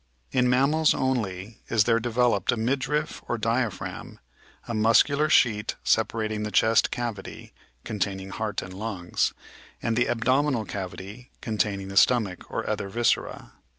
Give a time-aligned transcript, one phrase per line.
[0.31, 4.17] In mammals only is there developed a midriff or diaphragm—
[4.67, 9.35] a muscular sheet separating the chest cavity (containing heart and lungs)
[9.79, 13.51] from the abdominal cavity (containing the stomach and other viscera).